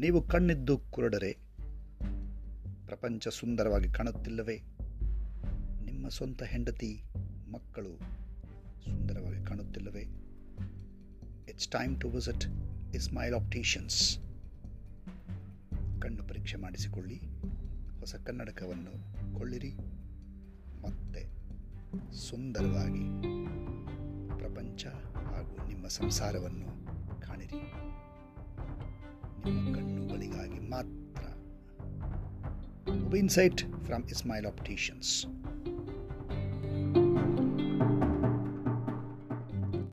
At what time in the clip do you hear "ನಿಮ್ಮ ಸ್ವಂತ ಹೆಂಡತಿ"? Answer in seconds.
5.84-7.02